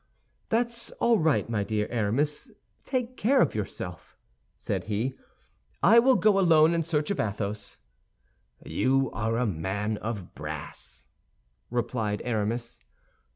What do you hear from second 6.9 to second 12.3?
of Athos." "You are a man of brass," replied